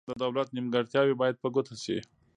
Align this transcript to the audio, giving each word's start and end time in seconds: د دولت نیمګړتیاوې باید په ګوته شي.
د 0.09 0.11
دولت 0.23 0.47
نیمګړتیاوې 0.55 1.15
باید 1.21 1.35
په 1.43 1.47
ګوته 1.53 1.75
شي. 1.83 1.97